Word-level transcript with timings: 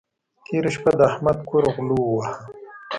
تېره 0.45 0.69
شپه 0.75 0.91
د 0.99 1.01
احمد 1.09 1.37
کور 1.49 1.63
غلو 1.75 1.97
وواهه. 2.03 2.35